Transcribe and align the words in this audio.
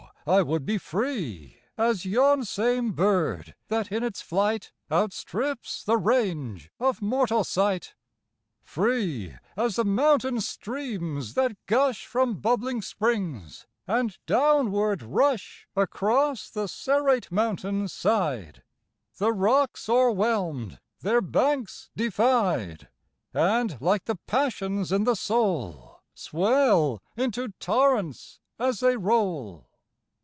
I 0.27 0.43
would 0.43 0.67
be 0.67 0.77
free 0.77 1.57
As 1.79 2.05
yon 2.05 2.45
same 2.45 2.91
bird 2.91 3.55
that 3.69 3.91
in 3.91 4.03
its 4.03 4.21
flight 4.21 4.71
Outstrips 4.91 5.83
the 5.83 5.97
range 5.97 6.71
of 6.79 7.01
mortal 7.01 7.43
sight; 7.43 7.95
Free 8.61 9.33
as 9.57 9.77
the 9.77 9.83
mountain 9.83 10.39
streams 10.39 11.33
that 11.33 11.57
gush 11.65 12.05
From 12.05 12.35
bubbling 12.39 12.83
springs, 12.83 13.65
and 13.87 14.15
downward 14.27 15.01
rush 15.01 15.67
Across 15.75 16.51
the 16.51 16.67
serrate 16.67 17.31
mountain's 17.31 17.91
side, 17.91 18.61
The 19.17 19.33
rocks 19.33 19.89
o'erwhelmed, 19.89 20.79
their 20.99 21.21
banks 21.21 21.89
defied, 21.95 22.87
And 23.33 23.81
like 23.81 24.05
the 24.05 24.17
passions 24.27 24.91
in 24.91 25.03
the 25.05 25.15
soul, 25.15 25.99
Swell 26.13 27.01
into 27.17 27.47
torrents 27.59 28.39
as 28.59 28.81
they 28.81 28.95
roll. 28.95 29.67